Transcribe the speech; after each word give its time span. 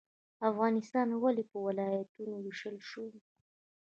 افغانستان 0.49 1.07
ولې 1.13 1.43
په 1.51 1.57
ولایتونو 1.67 2.35
ویشل 2.45 2.77
شوی؟ 2.89 3.15